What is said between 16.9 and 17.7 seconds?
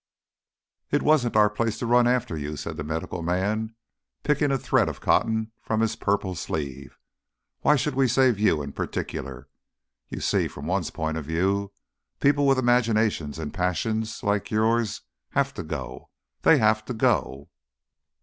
go."